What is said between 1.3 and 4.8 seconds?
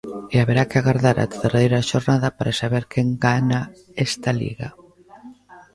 a derradeira xornada para saber quen gana esta Liga.